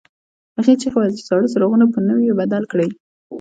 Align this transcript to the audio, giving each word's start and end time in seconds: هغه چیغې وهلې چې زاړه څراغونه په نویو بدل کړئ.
هغه 0.57 0.71
چیغې 0.81 0.97
وهلې 0.97 1.15
چې 1.19 1.23
زاړه 1.29 1.47
څراغونه 1.53 1.85
په 1.93 1.99
نویو 2.09 2.37
بدل 2.41 2.63
کړئ. 2.71 2.89